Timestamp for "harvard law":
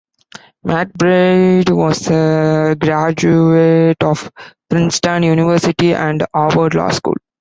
6.33-6.89